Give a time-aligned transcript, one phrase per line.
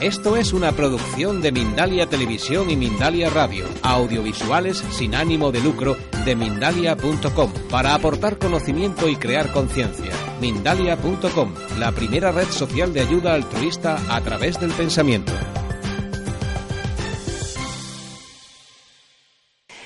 [0.00, 5.96] Esto es una producción de Mindalia Televisión y Mindalia Radio, audiovisuales sin ánimo de lucro
[6.24, 10.12] de mindalia.com, para aportar conocimiento y crear conciencia.
[10.40, 15.32] Mindalia.com, la primera red social de ayuda altruista a través del pensamiento.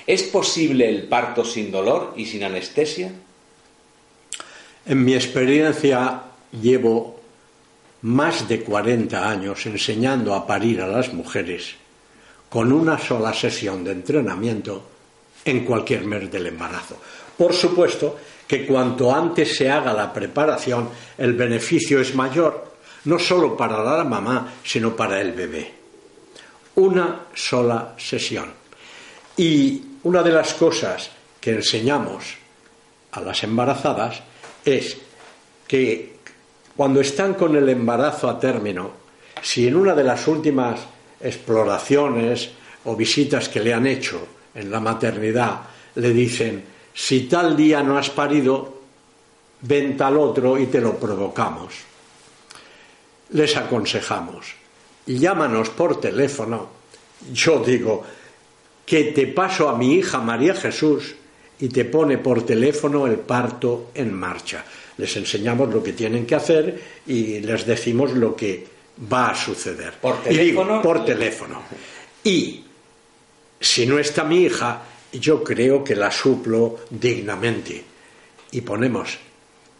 [0.05, 3.11] ¿Es posible el parto sin dolor y sin anestesia?
[4.85, 6.21] En mi experiencia
[6.51, 7.22] llevo
[8.03, 11.75] más de 40 años enseñando a parir a las mujeres
[12.49, 14.83] con una sola sesión de entrenamiento
[15.45, 16.97] en cualquier mes del embarazo.
[17.37, 22.73] Por supuesto que cuanto antes se haga la preparación, el beneficio es mayor,
[23.05, 25.73] no solo para la mamá, sino para el bebé.
[26.75, 28.51] Una sola sesión.
[29.37, 32.35] Y una de las cosas que enseñamos
[33.11, 34.21] a las embarazadas
[34.65, 34.97] es
[35.67, 36.12] que
[36.75, 38.91] cuando están con el embarazo a término,
[39.41, 40.79] si en una de las últimas
[41.21, 42.51] exploraciones
[42.85, 45.61] o visitas que le han hecho en la maternidad
[45.95, 48.81] le dicen, si tal día no has parido,
[49.61, 51.73] ven tal otro y te lo provocamos.
[53.29, 54.53] Les aconsejamos,
[55.05, 56.69] llámanos por teléfono.
[57.31, 58.03] Yo digo,
[58.85, 61.15] que te paso a mi hija María Jesús
[61.59, 64.65] y te pone por teléfono el parto en marcha.
[64.97, 68.65] Les enseñamos lo que tienen que hacer y les decimos lo que
[69.11, 69.93] va a suceder.
[69.93, 70.81] ¿Por Y digo, teléfono?
[70.81, 71.63] por teléfono.
[72.23, 72.63] Y
[73.59, 74.81] si no está mi hija,
[75.13, 77.83] yo creo que la suplo dignamente.
[78.51, 79.17] Y ponemos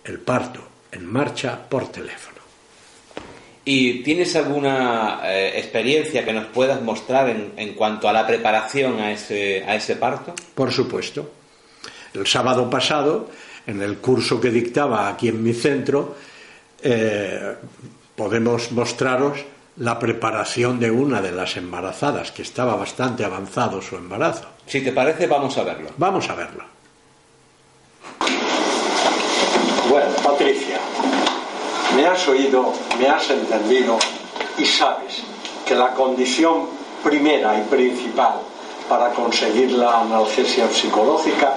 [0.04, 2.34] el parto en marcha por teléfono.
[3.66, 9.00] ¿Y tienes alguna eh, experiencia que nos puedas mostrar en, en cuanto a la preparación
[9.00, 10.34] a ese, a ese parto?
[10.54, 11.32] Por supuesto.
[12.14, 13.30] El sábado pasado,
[13.68, 16.16] en el curso que dictaba aquí en mi centro,
[16.82, 17.56] eh,
[18.16, 19.40] podemos mostraros
[19.78, 24.46] la preparación de una de las embarazadas, que estaba bastante avanzado su embarazo.
[24.68, 25.90] Si te parece, vamos a verlo.
[25.98, 26.64] Vamos a verlo.
[29.90, 30.80] Bueno, Patricia,
[31.96, 33.98] me has oído, me has entendido
[34.58, 35.24] y sabes
[35.66, 36.68] que la condición
[37.04, 38.42] primera y principal
[38.88, 41.56] para conseguir la analgesia psicológica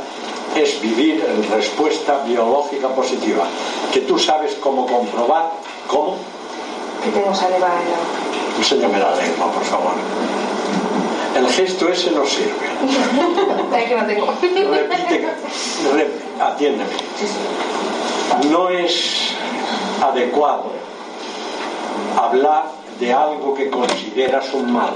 [0.62, 3.44] es vivir en respuesta biológica positiva,
[3.92, 5.50] que tú sabes cómo comprobar,
[5.86, 6.16] cómo.
[7.04, 8.58] Que tengo saliva en la.
[8.58, 9.92] Enséñame la lengua, por favor.
[11.36, 12.54] El gesto ese no sirve.
[13.76, 14.26] Ahí que no tengo.
[14.40, 15.28] Repite,
[15.94, 16.90] re- atiéndeme.
[18.50, 19.32] No es
[20.02, 20.72] adecuado
[22.18, 24.94] hablar de algo que consideras un mal,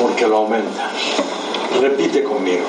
[0.00, 0.90] porque lo aumentas.
[1.80, 2.64] Repite conmigo,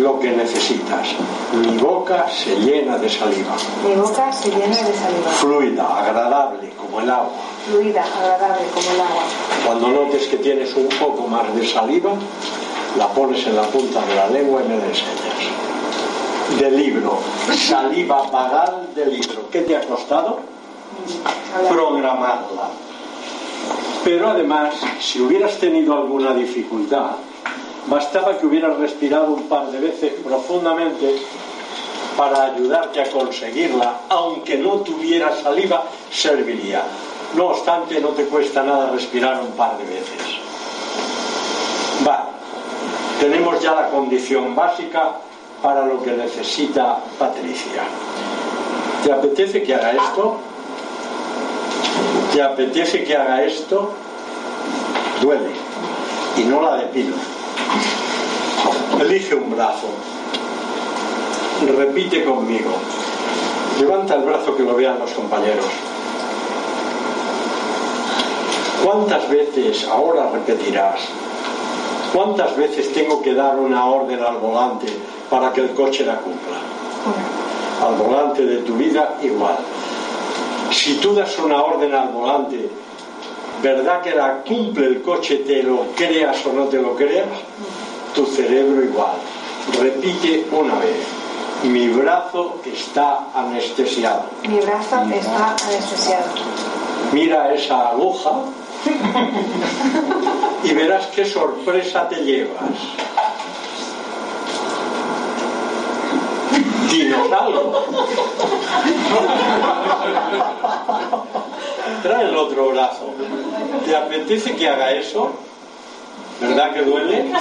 [0.00, 1.08] lo que necesitas.
[1.54, 3.54] Mi boca se llena de saliva,
[3.86, 5.30] Mi boca se llena de saliva.
[5.40, 7.30] fluida, agradable, como el agua.
[7.68, 9.22] Fluida, agradable como el agua.
[9.64, 12.12] Cuando notes que tienes un poco más de saliva,
[12.98, 16.60] la pones en la punta de la lengua y me la enseñas.
[16.60, 17.18] De libro,
[17.56, 19.48] saliva vagal de libro.
[19.50, 20.38] ¿Qué te ha costado?
[21.68, 22.70] Programarla.
[24.04, 27.12] Pero además, si hubieras tenido alguna dificultad,
[27.86, 31.20] bastaba que hubieras respirado un par de veces profundamente
[32.16, 36.82] para ayudarte a conseguirla, aunque no tuvieras saliva, serviría.
[37.34, 40.20] No obstante, no te cuesta nada respirar un par de veces.
[42.06, 42.28] Va,
[43.20, 45.12] tenemos ya la condición básica
[45.62, 47.82] para lo que necesita Patricia.
[49.04, 50.36] ¿Te apetece que haga esto?
[52.32, 53.92] ¿Te apetece que haga esto?
[55.20, 55.50] Duele.
[56.36, 57.35] Y no la depilo.
[59.00, 59.88] Elige un brazo.
[61.76, 62.70] Repite conmigo.
[63.80, 65.66] Levanta el brazo que lo vean los compañeros.
[68.82, 71.00] ¿Cuántas veces, ahora repetirás,
[72.12, 74.86] cuántas veces tengo que dar una orden al volante
[75.28, 76.56] para que el coche la cumpla?
[77.86, 79.56] Al volante de tu vida igual.
[80.70, 82.70] Si tú das una orden al volante,
[83.62, 87.26] ¿verdad que la cumple el coche, te lo creas o no te lo creas?
[88.14, 89.16] Tu cerebro igual.
[89.80, 90.96] Repite una vez.
[91.64, 94.24] Mi brazo está anestesiado.
[94.46, 96.24] Mi brazo está anestesiado.
[97.12, 98.30] Mira esa aguja
[100.62, 102.70] y verás qué sorpresa te llevas.
[106.90, 107.84] Dinos algo.
[112.02, 113.12] Trae el otro brazo.
[113.86, 115.30] ¿Te apetece que haga eso?
[116.40, 117.32] ¿Verdad que duele?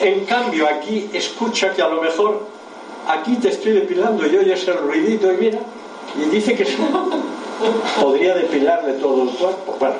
[0.00, 2.44] En cambio, aquí escucha que a lo mejor
[3.08, 5.58] aquí te estoy depilando y oyes el ruidito y mira,
[6.16, 6.76] y dice que sí.
[8.00, 9.94] Podría depilarle todo el cuerpo, bueno,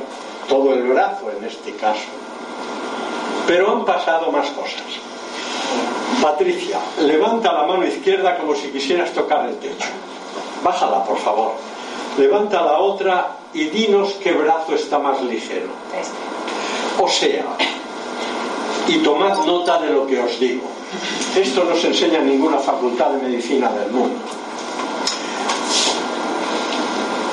[0.48, 2.02] todo el brazo en este caso.
[3.46, 4.82] Pero han pasado más cosas.
[6.20, 9.88] Patricia, levanta la mano izquierda como si quisieras tocar el techo.
[10.64, 11.52] Bájala, por favor.
[12.18, 15.68] Levanta la otra y dinos qué brazo está más ligero.
[15.98, 17.02] Este.
[17.02, 17.44] O sea,
[18.88, 20.62] y tomad nota de lo que os digo.
[21.36, 24.18] Esto no se enseña en ninguna facultad de medicina del mundo.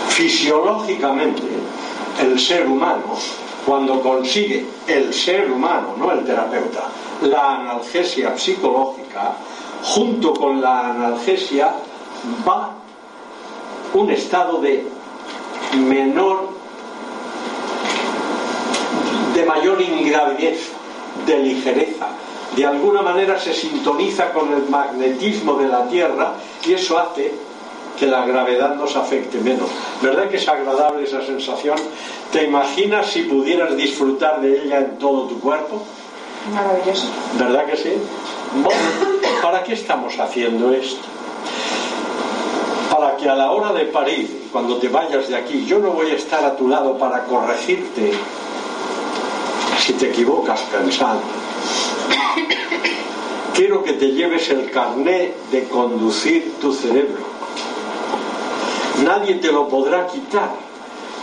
[0.09, 1.44] Fisiológicamente,
[2.21, 3.18] el ser humano,
[3.65, 6.89] cuando consigue el ser humano, no el terapeuta,
[7.21, 9.35] la analgesia psicológica,
[9.83, 11.74] junto con la analgesia
[12.47, 12.82] va
[13.94, 14.86] un estado de
[15.78, 16.50] menor,
[19.34, 20.72] de mayor ingravidez,
[21.25, 22.07] de ligereza.
[22.56, 26.34] De alguna manera se sintoniza con el magnetismo de la Tierra
[26.66, 27.31] y eso hace
[27.98, 29.69] que la gravedad nos afecte menos.
[30.01, 31.78] ¿Verdad que es agradable esa sensación?
[32.31, 35.81] ¿Te imaginas si pudieras disfrutar de ella en todo tu cuerpo?
[36.54, 37.07] Maravilloso.
[37.38, 37.94] ¿Verdad que sí?
[38.62, 38.80] Bueno,
[39.42, 41.12] ¿para qué estamos haciendo esto?
[43.23, 46.15] Que a la hora de parir, cuando te vayas de aquí, yo no voy a
[46.15, 48.11] estar a tu lado para corregirte
[49.79, 51.21] si te equivocas pensando.
[53.55, 57.23] Quiero que te lleves el carné de conducir tu cerebro.
[59.05, 60.49] Nadie te lo podrá quitar,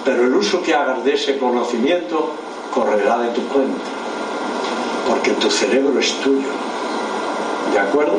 [0.03, 2.31] pero el uso que hagas de ese conocimiento
[2.73, 3.85] correrá de tu cuenta,
[5.07, 6.49] porque tu cerebro es tuyo.
[7.75, 8.17] ¿De acuerdo?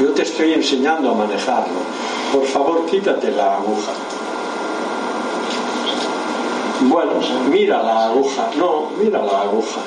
[0.00, 2.07] Yo te estoy enseñando a manejarlo.
[2.32, 3.92] Por favor, quítate la aguja.
[6.80, 7.12] Bueno,
[7.50, 8.50] mira la aguja.
[8.56, 9.80] No, mira la aguja.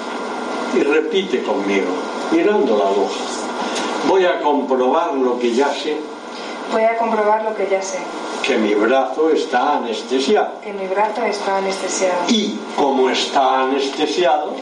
[0.76, 1.88] Y repite conmigo,
[2.32, 3.20] mirando la aguja.
[4.08, 5.98] Voy a comprobar lo que ya sé,
[6.72, 8.00] Voy a comprobar lo que ya sé,
[8.44, 10.54] que mi brazo está anestesiado.
[10.64, 12.24] que mi brazo está anestesiado.
[12.30, 14.56] Y como está anestesiado,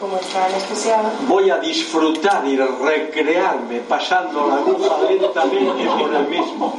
[0.00, 6.74] Como está anestesiado, voy a disfrutar y recrearme pasando la aguja lentamente por el mismo.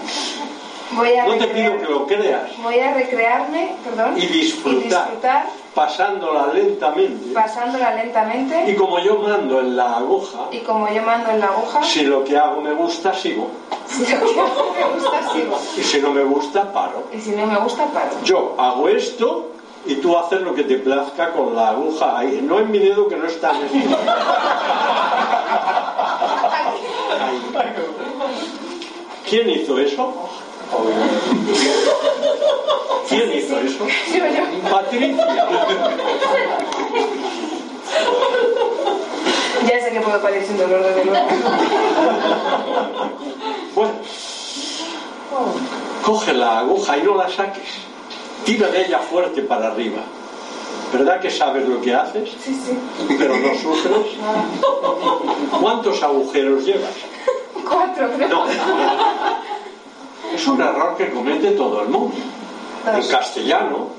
[0.94, 2.58] Voy a, No te pido que lo creas.
[2.62, 4.80] voy a recrearme perdón, Y disfrutar.
[4.80, 7.34] y disfrutar Pasándola lentamente.
[7.34, 11.48] pasándola lentamente Y como yo mando en la aguja, y como yo mando en la
[11.48, 13.48] aguja, si lo que hago me gusta, sigo.
[13.88, 15.60] si lo que hago me gusta, sigo.
[15.78, 17.04] Y si no me gusta, paro.
[17.14, 18.10] Y si no me gusta, paro.
[18.26, 19.52] Yo hago esto
[19.86, 22.42] y tú haces lo que te plazca con la aguja ahí.
[22.44, 23.98] No en mi dedo que no está en esto.
[26.52, 26.78] Ahí.
[29.30, 30.14] ¿Quién hizo eso?
[33.10, 33.88] ¿Quién hizo eso?
[34.14, 34.70] Yo, yo.
[34.70, 35.48] Patricia.
[39.68, 41.26] Ya sé que puedo parir sin dolor de luego.
[43.76, 43.94] Bueno,
[46.04, 47.70] coge la aguja y no la saques.
[48.46, 50.02] Tira de ella fuerte para arriba.
[50.92, 52.30] ¿Verdad que sabes lo que haces?
[52.44, 52.78] Sí, sí.
[53.18, 54.18] Pero no sufres.
[55.62, 56.92] ¿Cuántos agujeros llevas?
[57.68, 58.28] Cuatro, creo.
[58.28, 58.46] No.
[60.34, 62.16] Es un error que comete todo el mundo.
[62.88, 63.08] En Dos.
[63.08, 63.90] castellano,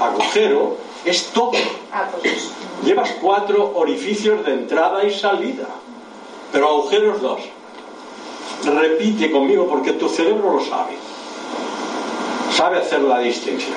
[0.00, 1.52] agujero es todo.
[1.92, 2.50] Ah, pues.
[2.84, 5.66] Llevas cuatro orificios de entrada y salida,
[6.52, 7.40] pero agujeros dos.
[8.64, 10.92] Repite conmigo porque tu cerebro lo sabe.
[12.56, 13.76] Sabe hacer la distinción.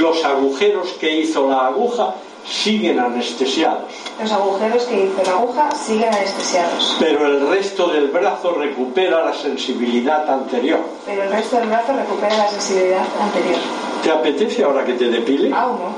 [0.00, 2.14] Los agujeros que hizo la aguja
[2.50, 3.84] siguen anestesiados,
[4.20, 9.34] Los agujeros que hizo la aguja siguen anestesiados, pero el resto del brazo recupera la
[9.34, 10.80] sensibilidad anterior.
[11.04, 13.58] pero el resto del brazo recupera la sensibilidad anterior.
[14.02, 15.52] ¿Te apetece ahora que te depile?
[15.54, 15.92] Aún no,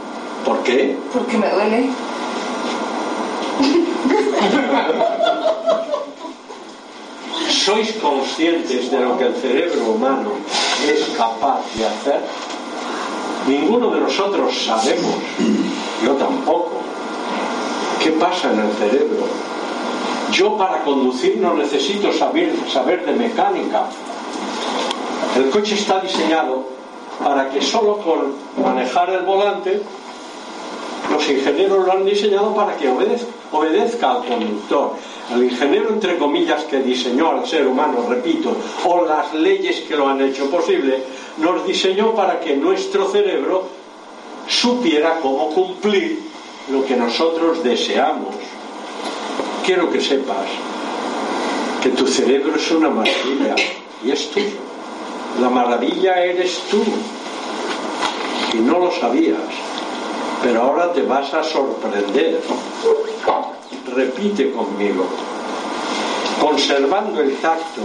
[0.44, 0.96] ¿Por qué?
[1.12, 1.90] porque me duele.
[7.50, 10.30] ¿Sois conscientes de lo que el cerebro humano
[10.86, 12.20] es capaz de hacer?
[13.46, 15.14] Ninguno de nosotros sabemos,
[16.04, 16.72] yo tampoco,
[18.02, 19.26] qué pasa en el cerebro.
[20.32, 23.86] Yo para conducir no necesito saber, saber de mecánica.
[25.36, 26.64] El coche está diseñado
[27.22, 29.82] para que solo con manejar el volante
[31.10, 34.92] los ingenieros lo han diseñado para que obedezca, obedezca al conductor.
[35.34, 38.52] El ingeniero, entre comillas, que diseñó al ser humano, repito,
[38.84, 41.02] o las leyes que lo han hecho posible,
[41.38, 43.79] nos diseñó para que nuestro cerebro
[44.50, 46.18] supiera cómo cumplir
[46.70, 48.34] lo que nosotros deseamos.
[49.64, 50.48] Quiero que sepas
[51.82, 53.54] que tu cerebro es una maravilla
[54.04, 54.58] y es tuyo.
[55.40, 56.82] La maravilla eres tú
[58.52, 59.38] y no lo sabías.
[60.42, 62.40] Pero ahora te vas a sorprender.
[63.94, 65.06] Repite conmigo.
[66.40, 67.82] Conservando el tacto,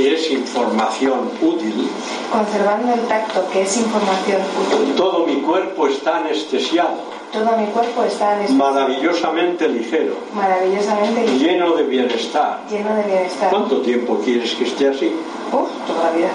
[0.00, 1.88] que es información útil,
[2.32, 6.94] Conservando el tacto, que es información útil, todo mi cuerpo está anestesiado,
[7.30, 12.60] todo mi cuerpo está en maravillosamente ligero, maravillosamente libre, lleno de bienestar.
[12.70, 13.50] lleno de bienestar.
[13.50, 15.12] ¿Cuánto tiempo quieres que esté así?
[15.52, 16.30] Uf, toda la vida.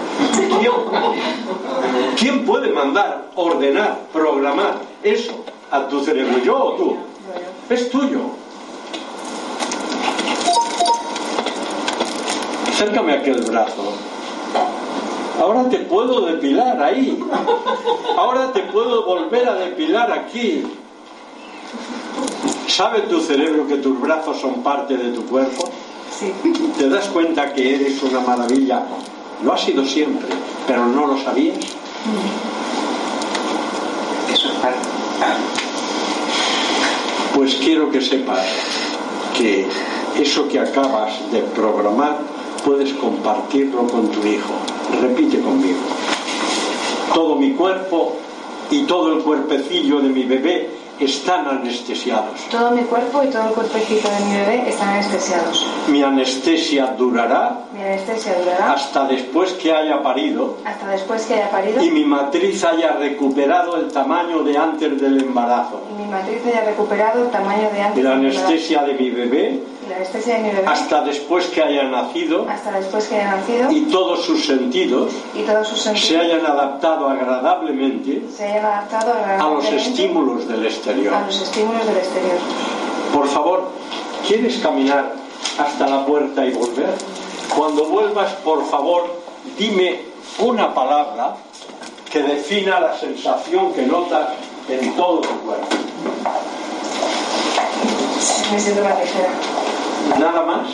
[0.59, 0.71] ¿Quién,
[2.17, 5.33] quién puede mandar, ordenar, programar eso
[5.71, 6.37] a tu cerebro?
[6.43, 6.97] ¿Yo o tú?
[7.69, 8.19] Es tuyo.
[12.85, 13.81] Acércame aquel brazo.
[15.41, 17.19] Ahora te puedo depilar ahí.
[18.15, 20.63] Ahora te puedo volver a depilar aquí.
[22.67, 25.67] ¿Sabe tu cerebro que tus brazos son parte de tu cuerpo?
[26.11, 26.31] Sí.
[26.77, 28.83] ¿Te das cuenta que eres una maravilla?
[29.43, 30.27] Lo has sido siempre,
[30.67, 31.57] pero no lo sabías.
[34.31, 34.87] Eso es parte.
[37.33, 38.45] Pues quiero que sepas
[39.35, 39.67] que
[40.19, 42.34] eso que acabas de programar
[42.65, 44.53] puedes compartirlo con tu hijo.
[45.01, 45.79] Repite conmigo.
[47.13, 48.17] Todo mi cuerpo
[48.71, 50.69] y todo el cuerpecillo de mi bebé
[50.99, 52.39] están anestesiados.
[52.49, 55.67] Todo mi cuerpo y todo el cuerpecito de mi bebé están anestesiados.
[55.87, 61.51] Mi anestesia durará Mi anestesia durará hasta después que haya parido hasta después que haya
[61.51, 65.81] parido y mi matriz haya recuperado el tamaño de antes del embarazo.
[65.93, 68.45] y mi matriz haya recuperado el tamaño de antes la del embarazo.
[68.47, 72.71] anestesia de mi bebé la anestesia de mi bebé hasta después que haya nacido hasta
[72.71, 77.09] después que haya nacido y todos sus sentidos y todos sus se sentidos hayan adaptado
[77.09, 81.13] agradablemente se hayan adaptado a los agradablemente estímulos del exterior.
[81.13, 82.37] a los estímulos del exterior.
[83.13, 83.69] Por favor,
[84.27, 85.13] ¿quieres caminar
[85.57, 86.93] hasta la puerta y volver?
[87.55, 89.21] Cuando vuelvas, por favor,
[89.57, 90.01] dime
[90.39, 91.35] una palabra
[92.11, 94.29] que defina la sensación que notas
[94.67, 95.67] en todo tu cuerpo.
[98.51, 99.29] Me siento más ligera.
[100.19, 100.67] Nada más.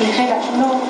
[0.00, 0.80] Ligera, no.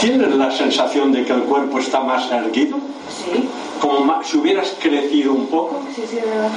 [0.00, 2.76] ¿Tienes la sensación de que el cuerpo está más erguido?
[3.08, 3.48] Sí,
[3.80, 5.80] Como si hubieras crecido un poco.
[5.94, 6.50] sí, sí, verdad.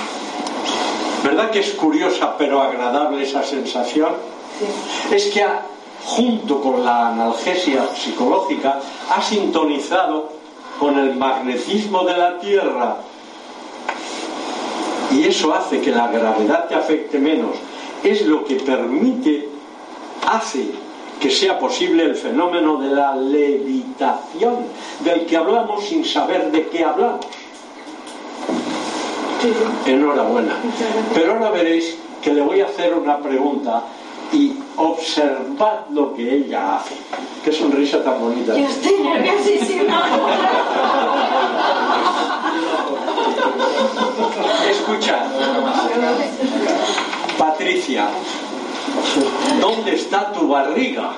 [1.24, 4.10] ¿Verdad que es curiosa pero agradable esa sensación?
[4.60, 5.16] Sí.
[5.16, 5.62] Es que ha-
[6.06, 8.80] junto con la analgesia psicológica
[9.16, 10.30] ha sintonizado
[10.80, 12.98] con el magnetismo de la Tierra
[15.12, 17.58] y eso hace que la gravedad te afecte menos.
[18.04, 19.50] Es lo que permite,
[20.28, 20.72] hace
[21.20, 24.66] que sea posible el fenómeno de la levitación,
[25.04, 27.26] del que hablamos sin saber de qué hablamos.
[29.86, 30.56] Enhorabuena.
[31.14, 33.84] Pero ahora veréis que le voy a hacer una pregunta
[34.32, 36.96] y observad lo que ella hace.
[37.44, 38.58] Qué sonrisa tan bonita.
[38.58, 40.04] Yo estoy nerviosísima.
[49.60, 51.12] ¿Dónde está tu barriga?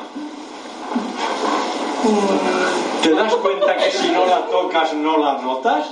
[3.02, 5.88] ¿Te das cuenta que si no la tocas no la notas?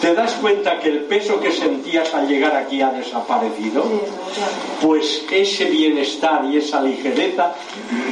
[0.00, 3.84] ¿Te das cuenta que el peso que sentías al llegar aquí ha desaparecido?
[4.82, 7.52] Pues ese bienestar y esa ligereza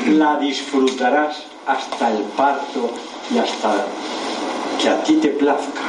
[0.09, 2.90] la disfrutarás hasta el parto
[3.35, 3.85] y hasta
[4.80, 5.83] que a ti te plazca.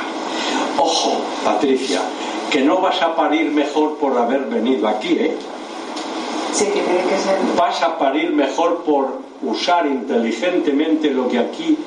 [0.78, 2.02] Ojo, Patricia,
[2.50, 5.36] que no vas a parir mejor por haber venido aquí, ¿eh?
[6.54, 7.38] Sí, que tiene que ser.
[7.56, 11.78] Vas a parir mejor por usar inteligentemente lo que aquí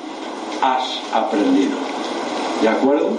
[0.61, 1.77] has aprendido.
[2.61, 3.09] ¿De acuerdo?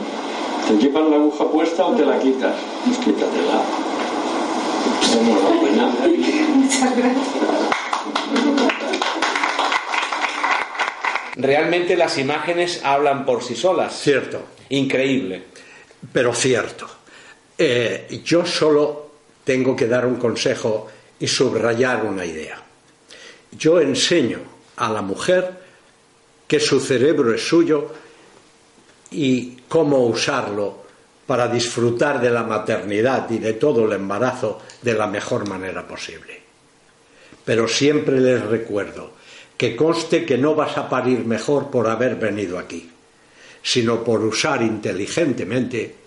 [0.67, 2.55] ¿Te llevan la aguja puesta o te la quitas?
[2.85, 3.63] Pues quítatela.
[5.13, 5.87] Enhorabuena.
[6.55, 7.75] Muchas gracias.
[11.37, 13.93] Realmente las imágenes hablan por sí solas.
[14.01, 14.41] Cierto.
[14.71, 15.43] Increíble.
[16.13, 16.87] pero cierto.
[17.57, 19.11] Eh, yo solo
[19.45, 22.61] tengo que dar un consejo y subrayar una idea.
[23.53, 24.41] Yo enseño
[24.77, 25.53] a la mujer
[26.47, 27.93] que su cerebro es suyo
[29.11, 30.85] y cómo usarlo
[31.27, 36.43] para disfrutar de la maternidad y de todo el embarazo de la mejor manera posible.
[37.45, 39.13] Pero siempre les recuerdo
[39.57, 42.91] que conste que no vas a parir mejor por haber venido aquí
[43.65, 46.04] sino por usar inteligentemente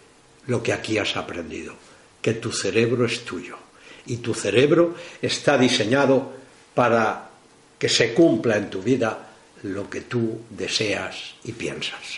[0.48, 1.76] lo que aquí has aprendido,
[2.22, 3.58] que tu cerebro es tuyo
[4.08, 6.34] y tu cerebro está diseñado
[6.74, 7.30] para
[7.78, 9.30] que se cumpla en tu vida
[9.64, 12.18] lo que tú deseas y piensas.